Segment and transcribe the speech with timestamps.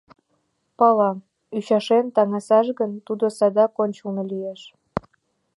[0.77, 1.11] Пала:
[1.57, 4.61] ӱчашен таҥасаш гын, тудо садак ончылно лиеш...